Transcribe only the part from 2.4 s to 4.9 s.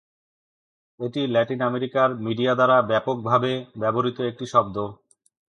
দ্বারা ব্যাপকভাবে ব্যবহৃত একটি শব্দ।